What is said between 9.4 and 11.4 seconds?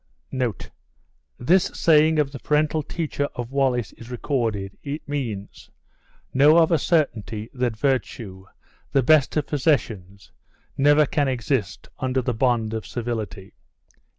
possessions, never can